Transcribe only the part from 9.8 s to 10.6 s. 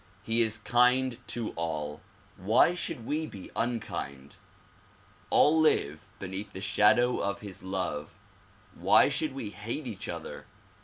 each other?